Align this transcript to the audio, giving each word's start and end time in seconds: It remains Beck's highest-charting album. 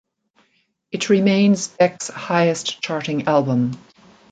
It 0.91 1.09
remains 1.11 1.67
Beck's 1.67 2.07
highest-charting 2.07 3.27
album. 3.27 3.73